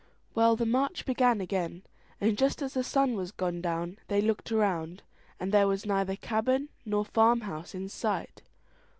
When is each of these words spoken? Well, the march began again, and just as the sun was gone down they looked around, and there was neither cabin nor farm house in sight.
Well, 0.33 0.55
the 0.55 0.65
march 0.65 1.05
began 1.05 1.41
again, 1.41 1.83
and 2.19 2.35
just 2.35 2.63
as 2.63 2.73
the 2.73 2.83
sun 2.83 3.13
was 3.13 3.31
gone 3.31 3.61
down 3.61 3.99
they 4.07 4.19
looked 4.19 4.51
around, 4.51 5.03
and 5.39 5.51
there 5.51 5.67
was 5.67 5.85
neither 5.85 6.15
cabin 6.15 6.69
nor 6.87 7.05
farm 7.05 7.41
house 7.41 7.75
in 7.75 7.87
sight. 7.87 8.41